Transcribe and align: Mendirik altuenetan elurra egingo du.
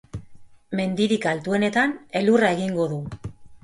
Mendirik 0.79 1.29
altuenetan 1.33 1.97
elurra 2.23 2.53
egingo 2.59 2.93
du. 2.97 3.05